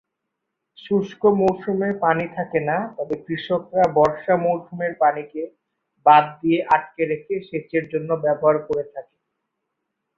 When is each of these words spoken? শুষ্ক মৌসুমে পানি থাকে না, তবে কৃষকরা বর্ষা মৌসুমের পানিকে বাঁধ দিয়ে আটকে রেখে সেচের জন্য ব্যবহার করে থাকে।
শুষ্ক 0.77 1.21
মৌসুমে 1.39 1.89
পানি 2.03 2.25
থাকে 2.37 2.59
না, 2.69 2.77
তবে 2.97 3.15
কৃষকরা 3.25 3.85
বর্ষা 3.97 4.35
মৌসুমের 4.45 4.93
পানিকে 5.01 5.41
বাঁধ 6.05 6.25
দিয়ে 6.41 6.59
আটকে 6.75 7.03
রেখে 7.11 7.35
সেচের 7.47 7.83
জন্য 7.93 8.09
ব্যবহার 8.25 8.57
করে 8.67 8.83
থাকে। 8.93 9.15